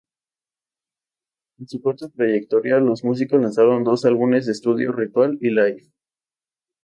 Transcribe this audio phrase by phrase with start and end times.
[1.59, 5.91] En su corta trayectoria, los músicos lanzaron dos álbumes de estudio: "Ritual" y "Life.